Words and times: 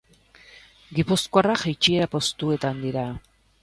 Gipuzkoarrak 1.01 1.63
jaitsiera 1.69 2.11
postuetan 2.19 2.85
dira. 2.89 3.09